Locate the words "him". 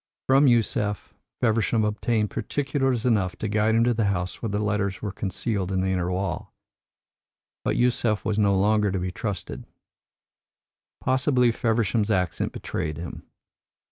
3.75-3.83, 12.97-13.27